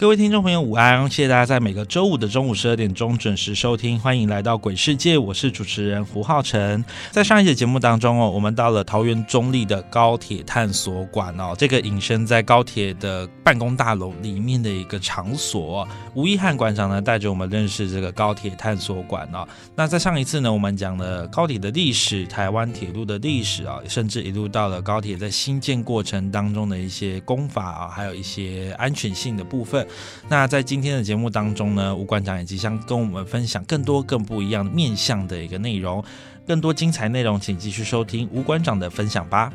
[0.00, 1.06] 各位听众朋友，午安！
[1.10, 6.82] 谢谢大家在每个周五的中午十二点钟准时收听，欢迎来到鬼世界，我是主持人胡浩辰。
[7.10, 15.86] 在上一节节目当中哦，我们到了桃园中立的高铁探索馆哦，这个隐身在高铁的办公大楼里面的一个场所。
[16.14, 19.46] 吴一汉馆长呢，带着我们认识这个高铁探索馆哦。
[19.76, 29.86] 那在上一次呢，我们讲了高铁的历史，台湾铁路的历史啊，甚至一路到了高铁在新建过程当中的一些功法啊，还有一些安全性的部分。
[30.28, 36.02] 那在今天的节目当中呢，吴馆长也即将跟我们分享更多更不一样面向的一个内容，
[36.46, 39.52] 更多精彩内容，请继续收听吴馆长的分享吧。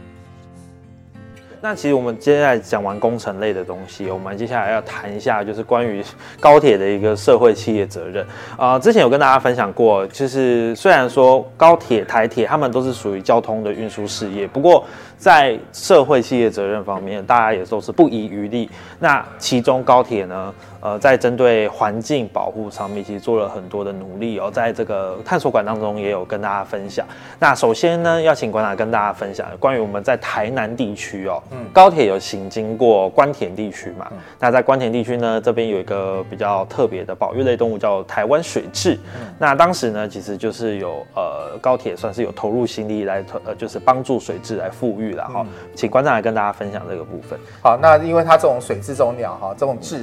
[1.62, 6.04] 那其实我们接下来讲完工程类的东西，我们接下来要谈一下就是关于
[6.40, 8.24] 高铁的一个社会企业责任
[8.56, 8.78] 啊。
[8.78, 14.86] 之前有跟大家分享过，就是虽然说高铁、台铁他们都是属于交通的运输事业，不过
[15.26, 18.70] 在社会企业责任方面，大家也都是不遗余力。
[19.00, 20.54] 那其中高铁呢？
[20.82, 24.52] 呃，在针对环境保护上面，其实做了很多的努力哦。
[24.54, 27.04] 在这个探索馆当中，也有跟大家分享。
[27.40, 34.06] 那首先呢，要请馆长跟大家分享关于我们在台南地区哦，嗯，高铁有行经过关田地区嘛？
[34.40, 38.96] 那在关田地区呢，这边有一个比较特别的保育类动物叫台湾水蛭。
[39.40, 45.46] 那当时呢，其实就是有呃高铁算是有投入心力来呃，就是帮助水蛭来富裕了哈。
[45.76, 47.40] 请馆长来跟大家分享这个部分。
[47.62, 49.98] 好，那因为它这种水蛭这种鸟哈，这种蛭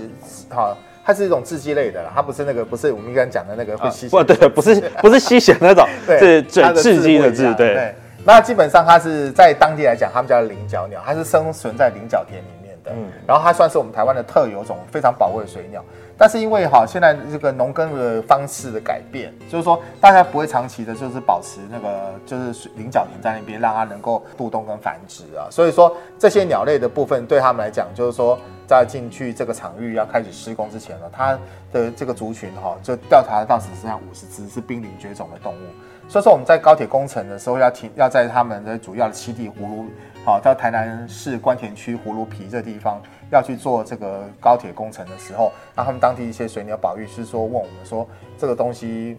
[0.50, 0.76] 哈。
[1.04, 7.92] 它是一种雉鸡类的啦，它不是那个，不是我们刚刚讲的那个会吸血，不对，不是不是吸血那种， 是雉雉鸡的雉，对。
[8.24, 15.84] 那基本上它是在当地来讲，他们叫菱角鸟，它是生存在菱角田里面的，嗯，然后它算是我们台湾的特有种，非常宝贵的水鸟。
[16.22, 25.50] 但是因为哈，现在这个农耕的方式的改变，就是说大家不会长期的，就是保持那个就是菱角田在那边，让它能够渡冬跟繁殖啊。
[25.50, 28.38] 所以说这些鸟类的部分对他们来讲，就是说
[28.68, 31.36] 在进去这个场域要开始施工之前呢，它
[31.72, 36.08] 的这个族群哈，就调查到只剩下五十只是濒临绝种的动物。
[36.08, 39.86] 所以说我们在高铁工程的时候要停，要在他们的主要的栖地葫芦，
[40.24, 43.00] 好到台南市关田区葫芦皮这地方。
[43.32, 48.06] 要去做这个高铁工程的时候，那他们当地一些水鸟保育是说问我们说
[48.36, 49.16] 这个东西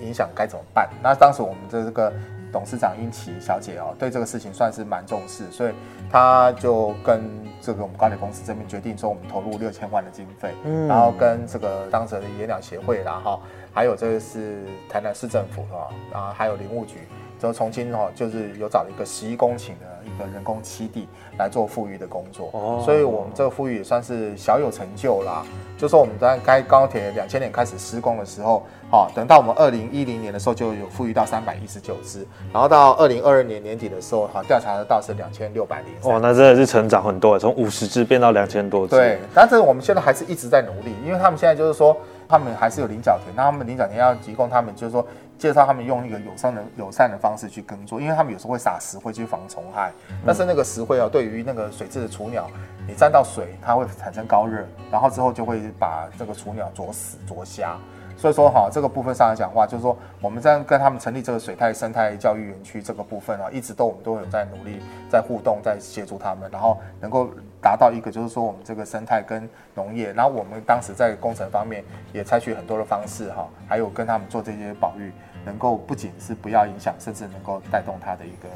[0.00, 0.88] 影响该怎么办？
[1.02, 2.10] 那当时我们的这个
[2.50, 5.74] 董事长殷琪小姐哦，对这个事情算是蛮重视，所以
[6.10, 7.20] 她就跟
[7.60, 13.38] 这个我们高铁公司这边决定说，我们投入六千万的经费，嗯，然后跟这个当时的野鸟协会啦哈，
[13.74, 15.88] 还有这个是台南市政府是吧？
[16.10, 17.00] 然后还有林务局。
[17.40, 21.08] 就重新哈，就是有找了一个十一公顷的一个人工栖地
[21.38, 25.42] 来做富裕的工作，哦，所以我们这个富裕也算是小有成就啦。
[25.78, 36.10] 就说我们在该高铁两千年开始施工的时候，哈，等到我们二零一零年的时候就有富裕到三百一十九只，然后到二零二二年年底的时候，哈，调查得到是两千六百零。
[36.10, 38.94] 哇，那真的是成长很多，从五十只变到两千多只。
[38.94, 41.96] 对，但是我们现在还是一直在努力，因为他们现在就是说，
[42.30, 45.04] 他们还是有菱角田，那他们菱角田要提供他们就是说。
[45.40, 49.90] 介绍他们用一个友善的友善的方式去耕作，因为他们有时候会撒石灰去防虫害。
[50.26, 52.46] 但是那个石灰哦，对于那个水质的雏鸟，
[52.86, 57.78] 你沾到水，它会产生高热，然后之后就会把这个雏鸟啄死啄瞎。
[58.18, 67.30] 所以说哈，这个部分上来讲话，就是说我们在跟他们成立这个水态生态教育园区这个部分啊，一直都我们都有在努力在互动，在协助他们，然后能够
[67.62, 75.12] 达到一个就是说我们这个生态跟农业，然后我们当时在工程方面也采取很多的方式哈，还有跟他们做这些保育。
[75.42, 78.48] 能够不仅是不要影响，甚至能够带动它的一个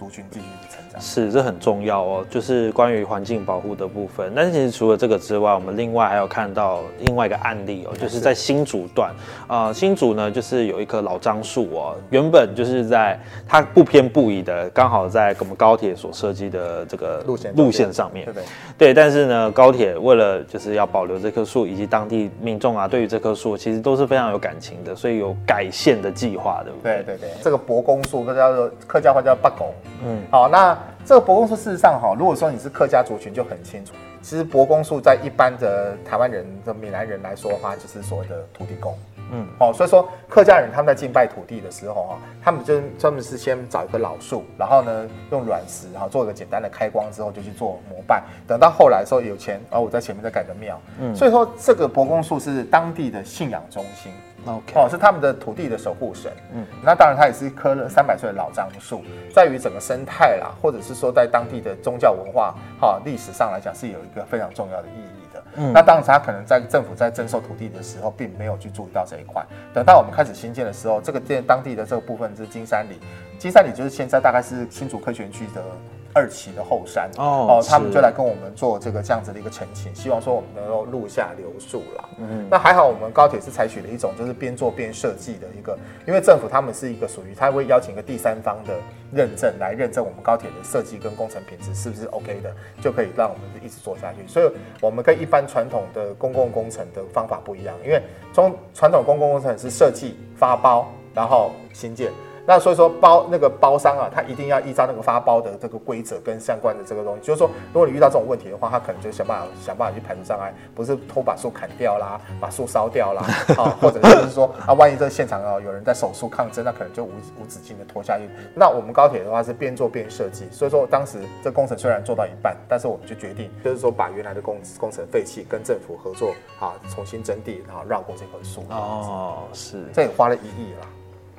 [0.00, 0.98] 族群继续成长。
[0.98, 4.32] 是，这很重要哦，就是关于环境保护的部分。
[4.34, 9.12] 但是其实除了这个之外，我们另外还有看到另外一个案例哦，就是在新竹段
[9.46, 18.32] 啊、新竹呢就是有一棵老樟树哦，原本就是在它不偏不倚的，刚好在我们高铁所设计的这个路线路线上面对。
[18.32, 18.46] 不对？
[18.78, 27.02] 对，但是呢，高铁为了就是要保留这棵树，以及当地民众啊，对于这棵树其实都是非常有感情的，所以有改线的计划，对不对？
[27.04, 29.68] 对对对，这个伯公树，这叫做客家话叫八公。
[30.02, 33.92] 嗯嗯，好，那这个伯公树事实上哈，如果说你是客家族群就很清楚，
[34.22, 38.92] 其实伯公树在一般的台湾人的闽南人来说的话，就是所谓的土地公。
[38.92, 50.76] 嗯嗯，哦，所以说客家人他们在敬拜土地的时候哈，他们就专门是先找一棵老树，然后呢用卵石然后做一个简单的开光之后就去做膜拜，等到后来的时候有钱，然后我在前面再盖个庙。
[51.00, 54.10] 嗯，所以说这个伯公树是当地的信仰中心。
[54.46, 56.32] ，OK，哦，是他们的土地的守护神。
[56.52, 59.02] 嗯，那当然它也是一棵了三百岁的老樟树，
[59.34, 65.42] 在于整个生态啦，或者是说在当地的宗教文化、哈、历史上来讲是有一个非常重要的意义的。
[65.56, 69.44] 嗯，那当然他可能在政府在征收土地的时候，并没有去注意到这一块。
[69.74, 72.98] 等到我们开始新建的时候，这个建当地的这个部分是金山里，
[73.38, 75.62] 金山里就是现在大概是新竹科学园区的。
[76.12, 82.08] 二期的后山哦他们就来跟我们做这个这样子的一个澄清，希望说我们能够录下留宿啦。
[82.18, 88.74] 嗯，那还好，我们高铁是采取了一种就是边做边设计的一个，因为政府他们是一个属于，他会邀请一个第三方的
[89.12, 94.26] 认证来认证我们高铁的设计跟工程品质是不是 OK 的，就可以让我们一直做下去。
[94.26, 98.02] 所以我们跟一般传统的公共工程的方法不一样，因为
[98.32, 102.10] 中传统公共工程是设计、发包，然后新建。
[102.46, 113.22] 那所以说包那个包商啊，他一定要依照那个发包的这个规则跟相关的这个东西，就是说，如果你遇到这种问题的话，他可能就想办法想办法去排除障碍，不是偷把树砍掉啦，把树烧掉啦，
[113.56, 117.10] 啊，或者就是说啊，万一这个现场啊有人在手术抗争，那可能就无
[117.40, 118.28] 无止境的拖下去。
[118.54, 128.62] 那我们高铁的话是边做边设计，所以说当时这工程虽然做到一半，但是我们就决定就是说把原来的工工程废弃，跟政府合作啊，重新征地，然后绕过这棵树。
[128.70, 130.88] 哦，哦，是，这也花了一亿啦。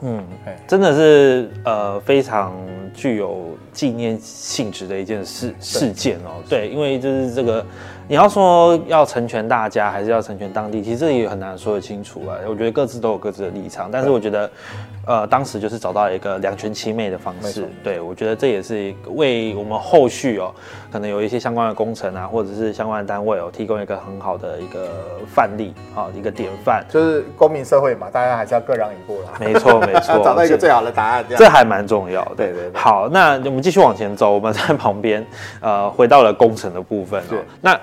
[0.01, 0.23] 嗯，
[0.67, 2.53] 真的是呃非常
[2.93, 6.41] 具有纪念性质的一件事事件哦。
[6.49, 7.65] 对，因为就是这个，
[8.11, 12.35] 你要说要成全大家，还是要成全当地，其实这也很难说得清楚啊。
[12.45, 14.51] 我觉得各自都有各自的立场，但是我觉得，
[15.05, 17.65] 呃，当时就是找到一个两全其美的方式。
[17.81, 20.53] 对，我觉得这也是为我们后续哦，
[20.91, 24.89] 可能有一些相关的工程啊，或者是相关的单位哦，提供一个很好的一个
[25.33, 26.83] 范例啊，一个典范。
[26.89, 29.29] 就是公民社会嘛，大家还是要各让一步啦。
[29.39, 32.31] 没错，没错， 找到一个最好的答案，这还蛮重要的。
[32.35, 35.25] 对对对好，那我们继续往前走，我们在旁边，
[35.61, 37.45] 呃，回到了工程的部分、哦是。
[37.61, 37.79] 那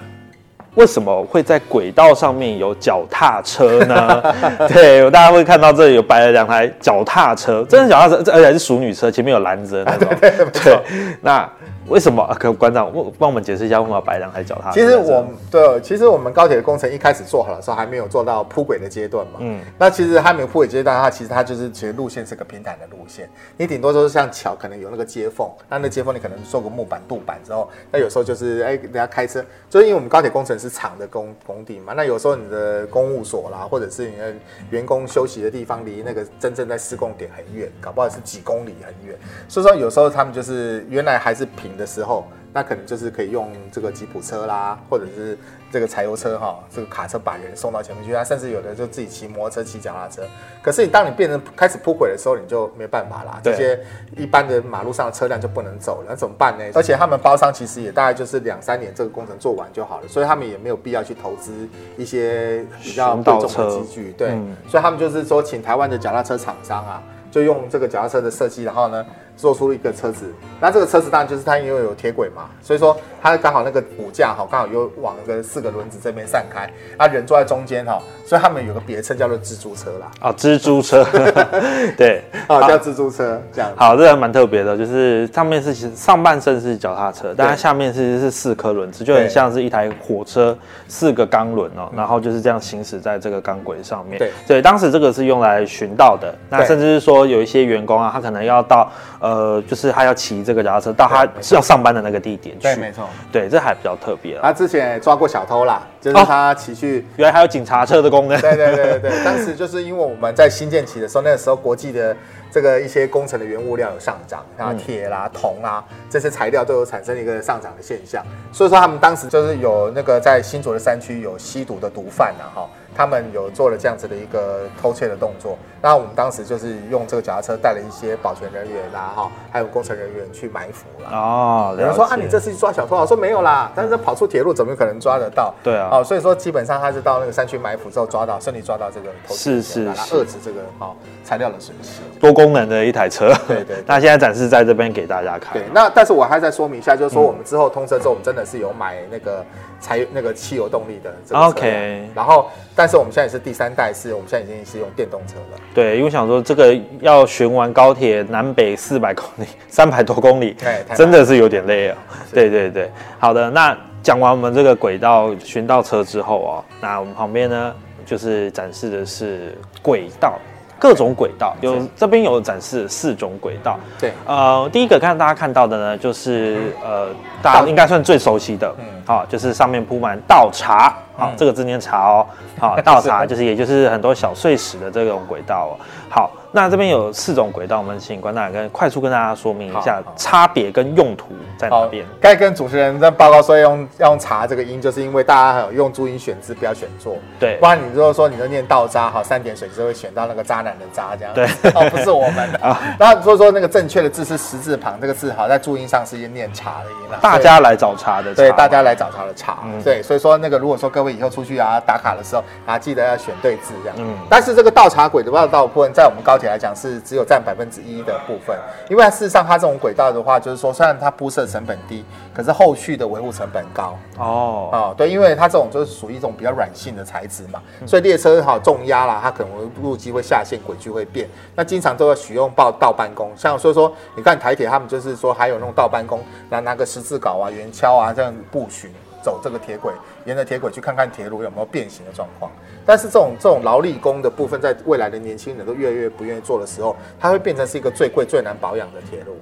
[0.78, 4.22] 为什么会在轨道上面有脚踏车呢？
[4.72, 10.08] 对，大家会看到这里有摆了两台脚踏车，真的脚踏车，这而且还是熟女车，前面有篮子的那种。
[10.20, 10.30] 对
[10.62, 10.78] 对
[11.20, 11.50] 那
[11.88, 12.22] 为什么？
[12.28, 14.86] 呃可馆长，我帮我们解释一下为什么要摆两台脚踏车其？
[14.86, 19.38] 实我们对，其实我们高铁的工程一开始做好的时候，还没有做到铺轨的阶段嘛。
[19.38, 34.34] 嗯嗯，那其实还没有铺轨阶段，它其实它就是其实路线是个平坦的路线，你顶多就是像桥可能有那个接缝，那那接缝你可能做个木板、镀板之后，那有时候就是哎，人家开车，就是因为我们高铁工程厂的工工地嘛，那有时候你的公务所啦，或者是你的
[34.70, 39.18] 员工休息的地方，离那个真正在施工点很远，搞不好是几公里很远，
[39.48, 42.26] 所以说有时候他们就是原来还是平的时候。
[42.58, 45.38] 那可能就是可以用这个吉普车啦，或者是
[45.70, 48.12] 这个柴油车哈，这个卡车把人送到前面去。
[48.12, 50.26] 他甚至有的就自己骑摩托车、骑脚踏车。
[50.60, 53.38] 可是你当你变成开始铺轨的时候，你就没办法啦。
[53.44, 53.78] 这些
[54.16, 56.64] 一般的马路上的车辆就不能走了，那怎么办呢？
[56.74, 61.52] 而且他们包商其实也大概就是两三年这个工程做完就好了，所以他们也没有必要去投资
[61.96, 64.12] 一些比较贵重的机具。
[64.18, 67.00] 对，嗯所以他们就是说请台湾的脚踏车厂商啊，
[67.38, 69.04] 就用这个脚踏车的设计，然后呢
[69.36, 70.26] 做出一个车子。
[70.60, 81.06] 那这个车子当然就是它因为有铁轨嘛，所以说它刚好那个骨架哈，刚好又往那个四个轮子这边散开，啊人坐在中间哈，所以他们有个别称叫做蜘蛛车啦，啊，蜘蛛车，
[81.96, 83.70] 对，啊叫蜘蛛车这样。
[83.76, 90.56] 好，这个蛮特别的，就是上面是其实上半身是脚踏车，但它下面其实是四颗轮子，就很像是一台火车
[90.88, 94.18] 四个钢轮哦，然后就是这样行驶在这个钢轨上面。
[94.18, 94.32] 对。
[94.48, 102.62] 对，当时这个是用来巡道的，那甚至是说有一些员工啊，他可能要到呃，就是他要骑这个脚踏车到他要上班的那个地点去。
[102.62, 103.08] 对，没错。
[103.30, 104.40] 对，这还比较特别啊。
[104.44, 107.06] 他之前也抓过小偷啦，就是他骑去。
[107.16, 108.40] 原来还有警察车的功能。
[108.40, 112.16] 对对对对，当时就是因为我们在新建期的时候，那个时候国际的
[112.50, 122.68] 这个一些工程的原物料有上涨，像铁啦、铜啦这些材料都有产生一个上涨的现象，所以说他们当时就是有那个在新竹的山区有吸毒的毒贩呐，哈。
[122.98, 131.16] 他们有做了这样子的一个偷窃的动作，那我们当时就是用这个脚踏车带了一些保全人员啦，哈，还有工程人员去埋伏了。
[131.16, 133.02] 哦，有人说啊，你这次抓小偷啊？
[133.02, 135.54] 我说没有啦，但是跑出铁路怎么可能抓得到？
[135.62, 142.00] 对啊，哦，所以说基本上他是到那个山区埋伏之后抓到，顺利抓到这个偷窃，是是，把它遏制这个哦材料的损失。
[142.18, 143.32] 多功能的一台车。
[143.46, 143.76] 对对。
[143.86, 145.52] 那现在展示在这边给大家看。
[145.52, 149.44] 对，那但是我还在说明一下，就是说我们之后通车之后，我们真的是有买那个
[149.80, 152.50] 柴那个汽油动力的这个 OK，然后。
[152.80, 155.58] 但是我们现在是第三代，是我们现在已经是用电动车了。
[155.74, 160.56] 对，因为想说这个要巡完高铁南北四百公里， 三百多公里，
[160.94, 161.98] 真的是有点累啊。
[162.32, 167.74] 对对对，好的，那讲完我们这个轨道巡道车之后哦，那我们旁边呢
[168.06, 170.38] 就是展示的是轨道。
[170.78, 177.08] 各种轨道有这边有展示四种轨道，对，呃，第一个看大家看到的呢，就是呃，
[177.42, 182.26] 大家应该算最熟悉的，嗯，好，就是上面铺满倒茶，好，这个字念茶哦，
[182.58, 185.72] 好， 倒茶就是也就是很多小碎石的这种轨道哦，
[186.08, 186.30] 好。
[186.50, 191.28] 那这边有四种轨道，我们请关大跟快速跟大家说明一下差别跟用途
[191.58, 192.06] 在哪边。
[192.20, 197.16] 该跟主持人在报告说用要用查这个音，就是因为大家有用注音选字，不要选错。
[197.38, 201.34] 对，不然你如果说你都念倒渣，哈三点水就会选到那个渣男的渣这样。
[201.34, 202.80] 对，哦，不是我们的 啊。
[202.98, 207.18] 那所以说那个正确的字是十字旁这个字，哈在注音上是念茶的音了。
[207.20, 209.58] 大家来找茬的，对，大家来找茬的茶。
[209.84, 213.96] 对，所以说那个如果说各位以后出去啊打卡的时候啊，记得要选对字这样。
[213.98, 214.14] 嗯。
[214.30, 218.56] 但是这个倒茶轨的道部分，在我们高铁来讲是只有占百分之一的部分，
[218.88, 223.96] 因为事实上它这种轨道的话，就是说虽然它铺设成本低，可是后续的维护成本高。
[224.18, 238.90] 哦，哦，对，因为它这种就是属于一种比较软性的材质嘛，所以列车好重压啦，它可能路基会下陷，轨距会变，那经常都要使用报倒班工，像所以说你看台铁他们就是说还有那种倒班工，拿拿个十字镐啊、圆锹啊这样布巡
[239.28, 239.92] 走这个铁轨，
[240.24, 242.50] 沿着铁轨去看看铁路有没有变形的状况。
[242.86, 249.36] 但是这种这种劳力工的部分，在未来的年轻人都越来越不愿意做的时候，它会变成是一个最贵最难保养的铁路。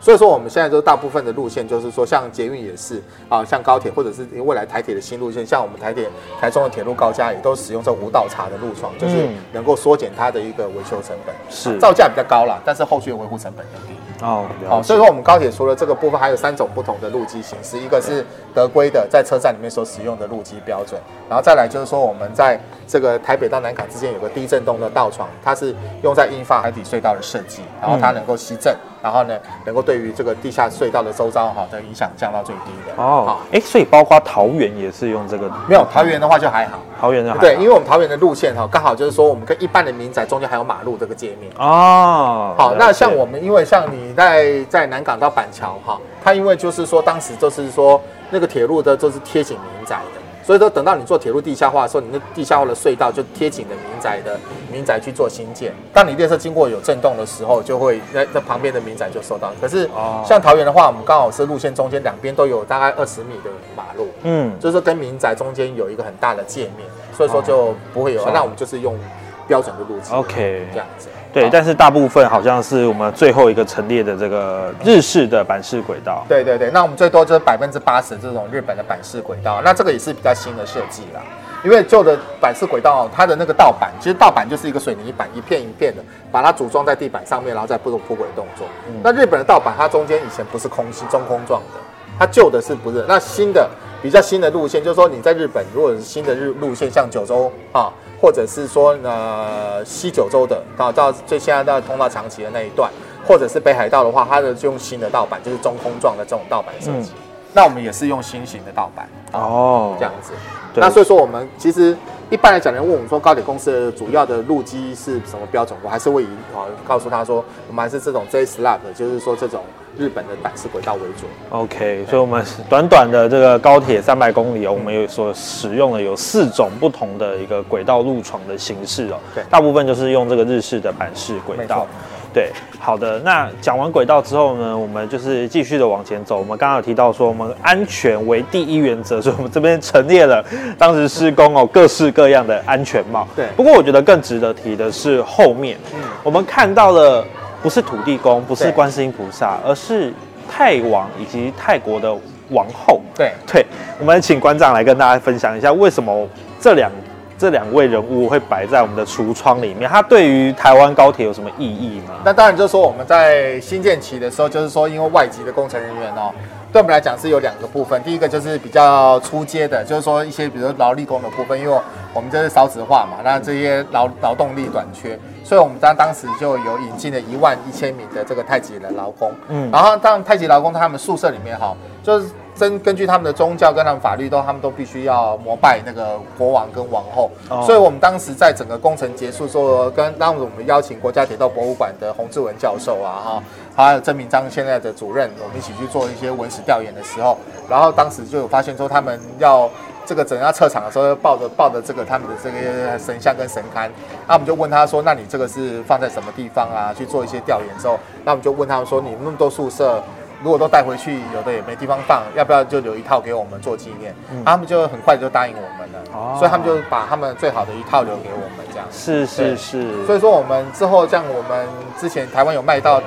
[0.00, 6.08] 所以说，我们现在就大部分的路线，就是说，像捷运也是啊，像高铁或者是未来台铁的新路线，像我们台铁
[6.40, 11.34] 台中的铁路高架，也都使用这无倒茶的路床，就是能够缩减它的一个维修成本。
[11.50, 13.94] 是造价比较高了，但是后续的维护成本更低。
[14.22, 33.02] 哦，好，所以说我们高铁除了这个部分，还有三种不同的路基形式，一个是德规的在车站里面所使用的路基标准，然后再来就是说我们在这个台北到南港之间有个低震动的道床，它是用在英法海底隧道的设计，然后它能够吸震，然后呢能够对于这个地下隧道的周遭哈的影响降到最低的。
[33.02, 35.50] 哦，好，哎，所以包括桃园也是用这个？
[35.66, 41.50] 没有，桃园的话就还好，桃园的对，因为我们桃园的路线哈，刚好就是说我们跟一般的民宅中间还有马路这个界面。
[41.58, 44.10] 哦，好，那像我们因为像你。
[44.20, 54.38] 在在南港到板桥哈，它因为就是说当时就是说那个铁路的就是贴紧民宅的，所以说等到你做铁路地下化的时候，你那地下化的隧道就贴紧的民宅的
[54.72, 55.72] 民宅去做新建。
[55.92, 59.52] 当你列车经过有震动的时候，就会在在旁边的民宅就受到。
[59.60, 59.88] 可是
[60.26, 68.24] 像桃园的话，我们刚好是路线中间两边都有大概二十米的马路，嗯，就是跟民宅中间有一个很大的界面，所以说就不会有。
[68.32, 68.98] 那我们就是用
[69.46, 71.08] 标准的路径，OK，这样子。
[71.32, 76.24] 对，但是大部分好像是我们最后一个陈列的这个日式的板式轨道。
[76.28, 81.20] 对对对，那我们最多就是百分之八十这种日本的板式轨道，那这个也是比较新的设计啦。
[81.62, 88.66] 因为旧的板式轨道，它的那个道板，其实道板就是一个水泥板，一片一片的，把它组装在地板上面，然后再做铺轨动作。
[89.02, 91.80] 那日本的道板，它中间以前不是空心中空状的，
[92.18, 93.04] 它旧的是不是？
[93.06, 93.68] 那新的
[94.02, 97.92] 比较新的路线，就是说你在日本，如果是新的日路线，像九州啊。
[98.20, 102.90] 或者是说，呃，西九州的到到最现在到通到长崎的那一段，
[103.26, 107.12] 或者是北海道的话，它的就用新的盗版，就是中空状的这种盗版设计。
[107.52, 110.32] 那我们也是用新型的盗版哦，这样子。
[110.74, 111.96] 那所以说，我们其实
[112.30, 119.62] 一般来讲，人问我们说高铁公司的主要的路基是什么标准，我还是会以啊告诉他说，我们还是这种 J slab，就是说这种。
[119.98, 121.26] 日本的板式轨道为主。
[121.50, 129.18] OK，所以，我们短短的这个高铁三百公里哦，我们有所使用的有四种不同的一个轨道路床的形式哦。
[129.34, 131.88] 对，大部分就是用这个日式的板式轨道。
[132.32, 133.18] 对，好的。
[133.20, 136.38] 那讲完轨道之后呢，我们就是继续的往前走。
[136.38, 140.44] 我们刚刚有提到说，我们安全为第一原则，所以我们这边陈列了
[140.78, 143.26] 当时施工哦各式各样的安全帽。
[143.36, 143.46] 对。
[143.56, 147.24] 不过我觉得更值得提的是后面，嗯，我们看到了。
[147.62, 150.10] 不是土地公，不是观世音菩萨，而是
[150.48, 152.10] 泰王以及泰国的
[152.48, 153.02] 王后。
[153.14, 153.66] 对，对，
[153.98, 156.26] 我们请馆长来跟大家分享一下，为什么
[156.58, 156.90] 这两
[157.40, 159.88] 这两位人物会摆在我们的橱窗里面？
[159.88, 162.16] 它对于台湾高铁有什么意义吗？
[162.22, 166.30] 那当然就是说我们在新建期的时候，就是说因为外籍的工程人员哦，
[166.70, 168.02] 对我们来讲是有两个部分。
[168.02, 171.80] 第一个就是比较出阶的，就是说一些比如劳力工的部分，因为
[172.12, 179.32] 我们这是少子化嘛，那这些劳劳动力短缺，所以我们当当时就有引进了一万一千名的这个太极的劳工。
[179.48, 182.26] 嗯，然后当太极劳工他们宿舍里面哈，就是。
[182.60, 187.30] 根根据他们的宗教跟他们法律都，他们都必须要膜拜那个国王跟王后，
[187.64, 193.42] 所以我们当时在整个工程结束之后，跟当时我们邀请国家铁道博物馆的洪志文教授啊，哈，
[193.74, 199.70] 还有郑明章现在的主任，我们一起去做一些文史调研的时候，然后当时就有发现说，他们要
[200.04, 203.88] 这个整要撤场的时候，抱着抱着这个他们的这个神像跟神龛，
[204.28, 206.92] 那我们就问他说，那你这个是放在什么地方啊？
[206.94, 210.02] 去做一些调研之后，那我们就问他们说，你那么多宿舍。
[210.42, 214.14] 如果都带回去，有的也没地方放，要不要就留一套给我们做纪念？
[214.44, 218.86] 他们就很快就答应我们了，所以他们就把他们最好的一套留给我们，这样。
[218.90, 220.06] 是是是。
[220.06, 221.68] 所以说我们之后像我们
[221.98, 223.02] 之前台湾有卖到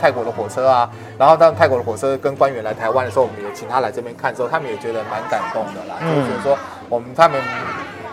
[0.00, 7.40] 泰国的火车啊，然后当泰国的火车跟官员来台湾的时候，我们也请他来这边看之后，他们也觉得蛮感动的啦，就觉得说我们他们。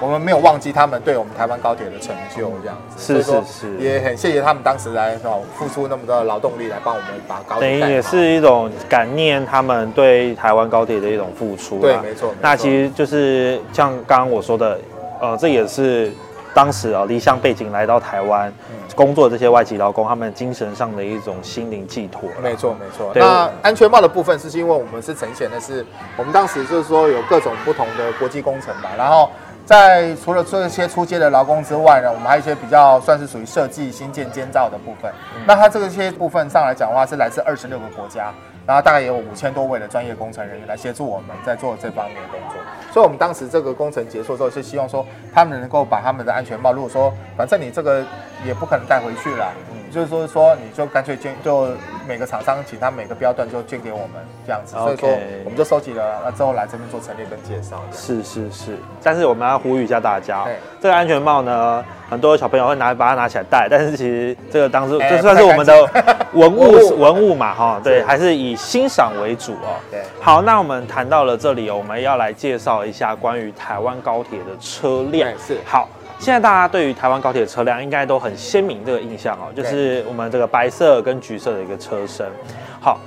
[0.01, 7.79] 我们没有忘记他们对我们台湾高铁的成就，这样子，是是是，也很谢谢他们当时来哦付出那么多的劳动力来帮我们把高铁。
[7.79, 11.79] 等于也是一种感念他们对台湾高铁的一种付出。
[11.79, 12.33] 对，没错。
[12.41, 14.77] 那其实就是像刚刚我说的，
[15.21, 16.11] 呃，这也是
[16.53, 18.53] 当时啊离乡背景来到台湾
[18.95, 22.29] 工作这些外籍劳工他们精神上的一种心灵寄托。
[22.43, 23.13] 没错没错。
[23.15, 25.85] 那安全帽的部分是因为我们是呈现的是
[26.17, 29.29] 我们当时就是说有各种不同的国际工程吧，然后。
[29.65, 35.11] 在除了这些出街的劳工之外呢，我们还有一些比较算是属于设计、新建、监造的部分。
[35.47, 38.31] 那它这些部分上来讲的话，是来自二十六个国家，
[38.67, 42.61] 然后大概也有五千多位的专业工程人员来协助我们在做这方面的工作。
[42.93, 45.03] 所以，我们当时这个工程结束之后，是希望说
[45.33, 48.03] 他们能够把他们的安全帽，如果说反正你这个
[48.45, 49.51] 也不可能带回去了。
[49.91, 51.69] 就是说，说你就干脆捐，就
[52.05, 54.09] 每个厂商请他每个标段就捐给我们
[54.45, 55.09] 这样子，所以说
[55.45, 57.81] 我们就收集了，那之后来这边做陈列跟介绍。
[57.93, 60.45] 是是是，但是我们要呼吁一下大家，
[60.81, 65.89] 这个安全帽呢，很多小朋友会拿把它拿起来戴，但是其实这个当时这算是我们的
[66.33, 69.79] 文物文物嘛，哈，对，还是以欣赏为主哦。
[69.89, 75.31] 对，好，那我们谈到了这里，我们要来介绍一下关于台湾高铁的车辆。
[75.39, 75.87] 是，好。
[76.17, 82.25] 现在大家对于台湾高铁车辆应该都很鲜明这个印象哦，就是我们这个白色跟橘色的一个车身。
[82.79, 82.99] 好，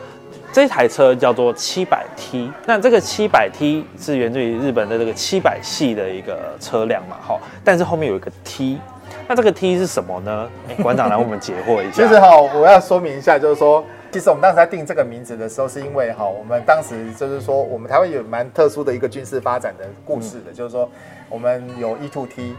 [0.52, 8.78] 这台车叫做七百 T，那这个七百 T 是源自于日本的这个七百系的一个车辆嘛，好，但是后面有一个 T，
[9.26, 10.48] 那这个 T 是什么呢？
[10.82, 12.02] 馆长来我们解惑一下。
[12.04, 20.88] 其实哈，我要说明一下，就是说，其实我们当时在定这个名字的时候，是因为哈，我们当时就是说，我们台湾有蛮特殊的一个军事发展的故事的，就是说，
[21.28, 22.54] 我们有 E to T。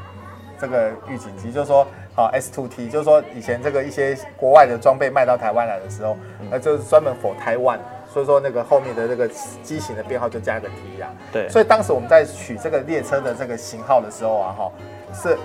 [0.60, 6.18] 这个预警机就是说，好 S two T，就是说以前这个一些国外的装备卖到台湾来的时候，
[6.52, 7.80] 那就是专门 for 台湾，
[8.12, 9.28] 所以说那个后面的这个
[9.64, 11.10] 机型的编号就加一个 T 啊。
[11.32, 11.48] 对。
[11.50, 14.72] 所以当时我们在取这个列车的这个型号的时候啊，哈，
[15.14, 15.38] 是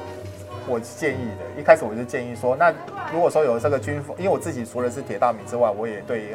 [0.67, 1.61] 我建议的。
[1.61, 2.73] 一开始我就建议说，那
[3.13, 6.35] 如果说有这个军服，因为我自己除了是铁道迷之外，我也对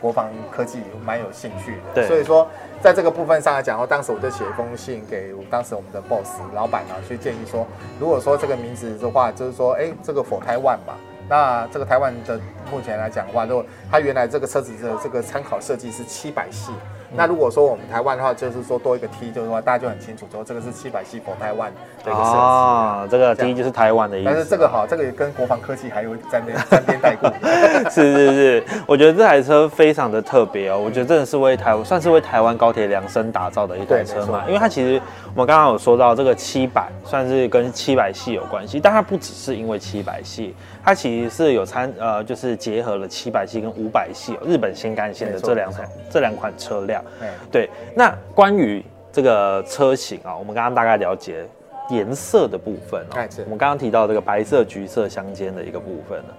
[0.00, 1.94] 国防科技蛮有兴趣的。
[1.94, 2.06] 对。
[2.06, 2.48] 所以说。
[2.80, 7.66] 在这个部分上来讲的话，当时我就写一封信给当时我们的 boss 老板啊，去建议说，
[7.98, 10.94] 如果说这个名字的话，就是说，哎，这个 for 台湾嘛，
[11.28, 16.70] 那这个台湾的目前来讲的话，如果它原来这个车子的这个参考设计是七百系。
[17.16, 21.72] 那如果说我们台湾的话，就是说多一个 T，就是说大家就很清楚，说这个是七百系 for 台湾
[22.04, 22.36] 的一个设计。
[22.36, 24.30] 啊，这个 T 就是台湾的意思。
[24.30, 27.32] 但是这个哈，这个也跟国防科技还有沾边沾边带过。
[27.90, 35.00] 是是是，我觉得这台车非常的特别哦，我觉得真的是为台算是为台湾高铁量身打造的一台车嘛，因为它其实
[35.34, 40.54] 我们刚刚有说到这个七百，算是跟七百系有关系，但它不只是因为七百系，
[40.88, 47.04] 它其实是有参呃，就是结合了七百系跟五百系日本新干线的这两款这两款车辆。
[47.52, 51.44] 对，那关于这个车型啊，我们刚刚大概了解
[51.90, 53.28] 颜色的部分哦。
[53.44, 56.34] 我们刚刚提到这个白色、橘色相间的一个部分呢，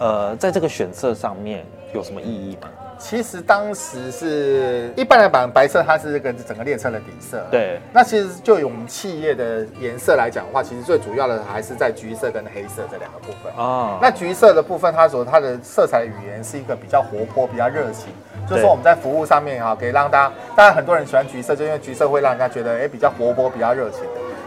[0.00, 2.68] 呃，在这个选色上面有什么意义吗？
[3.02, 7.44] 其实当时是一般来讲，白色它是这个整个列车的底色。
[7.50, 7.80] 对。
[7.92, 13.52] 那其实就用我们企业的颜色来讲的话，其实最主要的还是在橘色跟黑色这两个部分。
[13.56, 13.98] 哦。
[14.00, 18.06] 那橘色的部分，它所它的色彩语言是一个比较活泼、比较热情。
[18.48, 24.00] 就是说我们在服务上面哈，可以让大家，当然很多人喜欢橘色，就因为橘色会让人家觉得哎比较活泼、比较热情。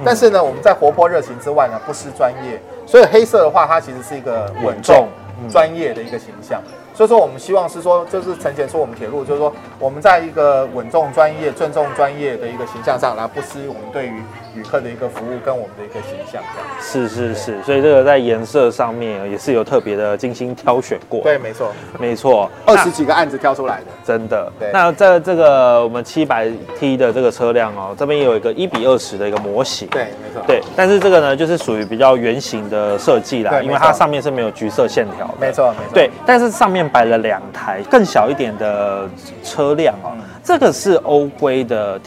[0.04, 2.60] 但是呢，我们在活泼热情之外呢，不失专业。
[2.86, 5.08] 所以黑色的话，它其实是一个稳重、
[5.50, 6.62] 专业的一个形象。
[6.95, 14.13] 所以说我们希望是说，就是陈前说我们铁路，就是说我们在一个稳重、专业、尊重专业的一个形象上，然后不失我们对于
[14.55, 16.41] 旅客的一个服务跟我们的一个形象。
[16.79, 21.19] 是是是，所以这个在颜色上面也是有特别的精心挑选过。
[21.19, 23.88] 对，没错，没错，二十几个案子挑出来的。
[24.05, 24.49] 真的。
[24.58, 29.86] 对那在这个我们七百 T 的这个车辆哦，这边也有一个一比二十的一个模型。
[29.89, 30.41] 对，没错。
[30.47, 35.34] 对，但是这个呢，就是属于比较圆形的设计啦，因为它上面是没有橘色线条的。
[35.41, 35.93] 没错，没错。
[35.93, 39.08] 对，但是上面摆了两台更小一点的
[39.43, 42.00] 车辆哦，嗯这个是欧规的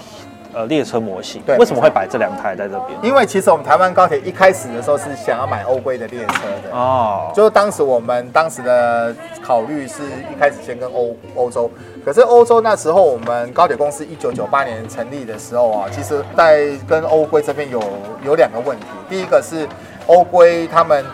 [0.53, 1.43] 呃列车模型。
[1.45, 2.99] 对为什么会摆这两台在这边？
[3.03, 6.77] 因为其实我们台湾高铁一开始的时候是想要买欧规的列车的。
[6.77, 11.71] 哦，就是当时我们当时的考虑是一开始先跟欧欧洲，
[12.05, 17.83] 可是欧洲那时候我们高铁公司一九九八年成立的时候啊，其实在跟欧规这边有
[18.25, 19.69] 有两个问题，第一个是
[20.07, 21.05] 欧规他们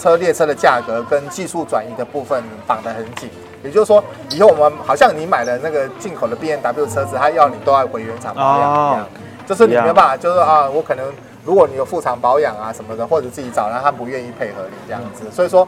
[0.00, 3.28] 车列车的价格跟技术转移的部分绑得很紧，
[3.64, 8.62] 也就是说以后我们好像你买了那个进口的 B N W 车子，他要你都要回原厂保养一
[8.94, 9.00] 样。
[9.00, 9.06] 哦，
[9.46, 11.12] 就是你没有办法，就是啊，我可能
[11.44, 15.66] 如果你有副厂保养啊什么的，或者自己找，然后他不愿意配合你这样子，所以说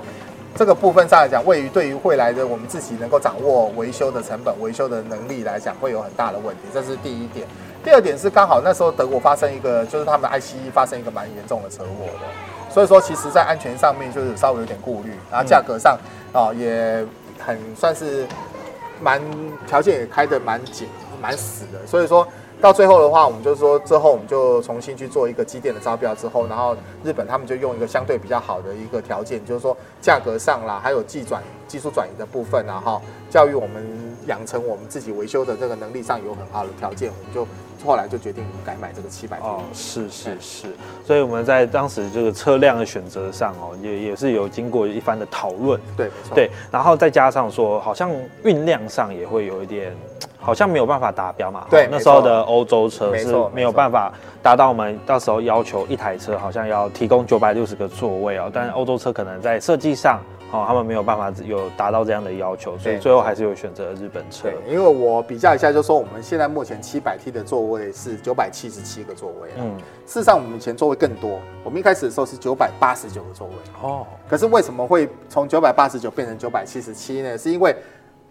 [0.55, 7.47] 这个部分上来讲，位于对于未来的我们自己能够掌握维修的成本、维修的能力来讲，会有很大的问题，这是第一点。
[7.83, 12.27] 第二点是刚好那时候德国发生一个，就是他们 ICE 发生一个蛮严重的车祸的，
[12.71, 15.99] 所以说其实在安全上面就是稍微有点顾虑，然后价格上
[16.33, 17.05] 啊、也
[17.45, 18.25] 很算是
[19.01, 19.21] 蛮
[19.67, 20.89] 条件也开的蛮紧、
[21.21, 22.27] 蛮死的，所以说
[22.61, 37.47] 到最后的话，我们就是说之后我们就重新去做一个机电的招标之后，然后日本他们就用一个相对比较好的一个条件，就是说价格上啦，还有技转技术转移的部分啊，哈，教育我们养成我们自己维修的这个能力上有很好的条件，我们就
[37.85, 40.67] 后来就决定改买这个七百哦，是是是，
[41.05, 48.09] 所以我们在当时这个车辆的选择上哦，也也是有经过一番的讨论，对，没错，对，然后再加上说，好像
[48.45, 49.93] 运量上也会有一点，
[50.39, 51.67] 好像没有办法达标嘛。
[51.69, 60.21] 对那时候的欧洲车是没有办法达到我们到时候要求一台车好像要提供九百六十个座位哦，但是欧洲车可能在设计上。
[60.53, 77.39] 哦，他们没有办法有达到这样的要求，所以最后还是有选择日本车对。，因为我比较一下，就说我们现在目前七百 T 的座位是九百七十七个座位，嗯，嗯，事实上我们以前座位更多，我们一开始的时候是九百八十九个座位，哦，可是为什么会从九百八十九变成九百七十七呢？
[77.39, 77.75] 是因为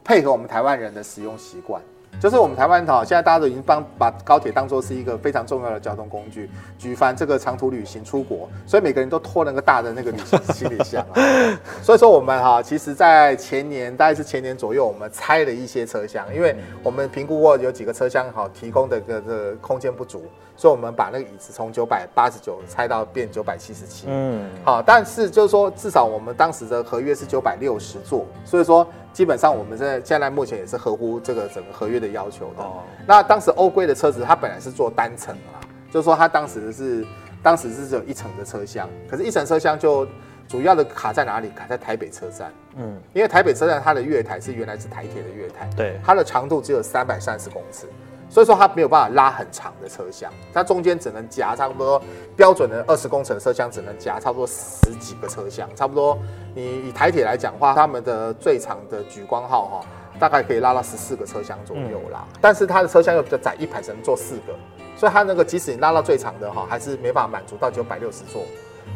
[0.03, 1.81] 配合我们台湾人的使用习惯。
[2.19, 11.21] 就是我们台湾哈，现在大家都已经帮把高铁当做是一个非常重要的交通工具，举凡这个长途旅行出国，所以每个人都拖那个大的那个旅行行李箱啊。
[11.81, 16.53] 所以说我们哈，其实在前年大概是前年左右，我们拆了一些车厢，因为
[16.83, 20.23] 我们评估过有几个车厢哈提供的个这个空间不足，
[20.57, 24.07] 所以我们把那个椅子从九百八十九拆到变九百七十七。
[24.09, 32.63] 嗯，好，但是就是说，至少我们当时的合约是九百六十座，所以说基本上我们在现在目前也是合乎这个整个合约的要求的。
[32.63, 35.59] 哦，那当时欧规的车子，它本来是做单层啊，
[35.91, 37.05] 就是说它当时是
[37.41, 40.07] 当时是只有一层的车厢，可是一层车厢就
[40.47, 41.49] 主要的卡在哪里？
[41.49, 47.87] 卡在台北车站，嗯，因为台北车站它的月台是原来是台铁的月台，对，它的长度只有三百三十公尺，
[48.29, 52.01] 所以说它没有办法拉很长的车厢，它中间只能夹差不多
[52.35, 56.17] 标准的二十公尺的车厢，只能夹差不多十几个车厢，差不多
[56.53, 59.85] 你以台铁来讲的话，他们的最长的莒光号哈、
[60.19, 64.53] 大概可以拉到十四个车厢左右啦，但是它的车厢又比较窄，一排只能坐四个，
[64.95, 68.43] 所以它那个即使你拉到最长的哈，还是没办法满足到九百六十座。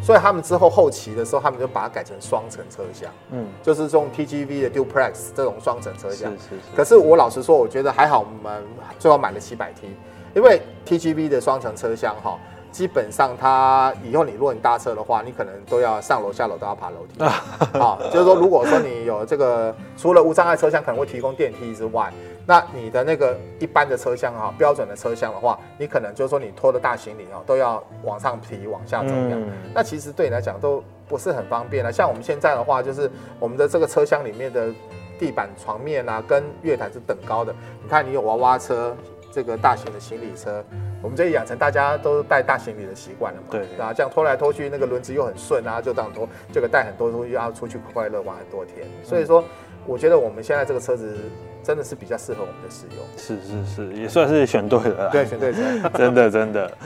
[0.02, 6.32] 所以他们之后后期的时候，他们就把它改成双层车厢，嗯，就是这种 TGV 的 Duplex 这种双层车厢。
[6.34, 8.64] 是是是，可是我老实说，我觉得还好，我们
[9.00, 9.96] 最后买了七百 T，
[10.36, 12.38] 因为 TGV 的双层车厢哈，
[12.72, 17.24] 基本上它以后你如果你搭车的话，你可能都要上楼下楼都要爬楼梯
[17.80, 17.98] 啊。
[18.12, 22.12] 就是说，如果说你有这个除了无障碍车厢可能会提供电梯之外，
[22.46, 29.42] 那你的那个一般的车厢哈，标准的车厢的话，你可能就是说你拖的大行李哦都要往上提往下走这样。
[29.42, 31.92] 嗯那其实对你来讲都不是很方便了。
[31.92, 34.74] 像我们现在的话，就是我们的这个车厢里面的
[35.18, 37.56] 地板、床面啊，跟月台是等高的。
[37.82, 38.96] 你看，你有娃娃车，
[39.32, 40.64] 这个大型的行李车，
[41.02, 43.48] 我们这里养成大家都带大行李的习惯了嘛。
[43.52, 48.86] 对啊，这样拖来拖去，那个轮子又很顺啊，就这样拖，就可以带很多东西，要出去快快乐玩很多天。
[49.02, 49.44] 所以说，
[49.86, 51.18] 我觉得我们现在这个车子
[51.64, 53.06] 真的是比较适合我们的使用。
[53.18, 55.10] 是是是，也算是选对了啦。
[55.12, 55.90] 对，选对了。
[55.96, 56.78] 真 的真的。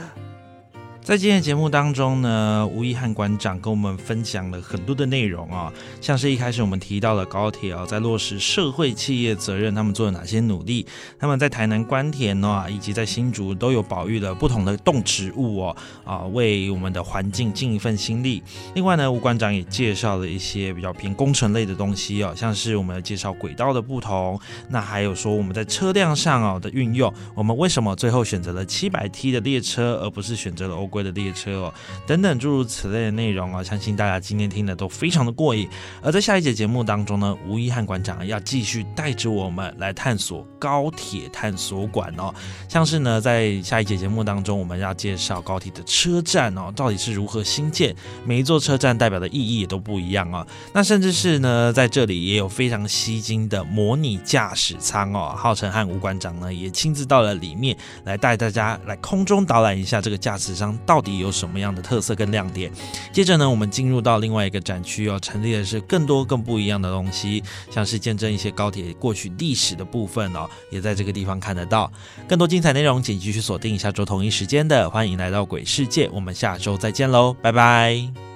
[1.08, 10.86] 在今天的节目当中呢，吴一汉馆长跟我们分享了很多的内容啊，像是一开始我们提到了高铁啊，在落实社会企业责任，他们做了哪些努力？
[11.18, 18.42] 他们在台南关田哦，以及在新竹都有保育了不同的动植物哦，啊，为我们的环境尽一份心力。
[18.74, 30.97] 另外呢，吴馆长也介绍了一些比较偏工程类的东西哦，像是我们介绍轨道的不同，那还有说我们在车辆上哦的运用，我们为什么最后选择了七百 T 的列车，而不是选择了欧规。
[31.02, 31.74] 的列车哦，
[32.06, 35.68] 等等诸如此类的内容啊，相信大家今天听的都非常的过瘾。
[36.02, 42.34] 而在下一节节目当中呢，吴一汉馆长要继续带着我们来探索高铁探索馆哦，
[42.68, 50.46] 像是呢，在下一节节目当中，我们要介绍高铁的车站哦，到底是如何新建，每一座车站代表的意义也都不一样啊。
[50.72, 60.76] 那甚至是呢，在这里也有非常吸睛的模拟驾驶舱哦，浩辰和吴馆长呢也亲自到了里面来带大家来空中导览一下这个驾驶舱。
[60.88, 62.72] 到底有什么样的特色跟亮点？
[63.12, 71.92] 接着呢，我们进入到另外一个展区哦，陈列的是更多更不一样的东西，像是见证一些高铁过去历史的部分哦，也在这个地方看得到。
[72.26, 78.27] 更多精彩内容，请继续锁定下周同一时间的，欢迎来到鬼世界，我们下周再见喽，拜拜。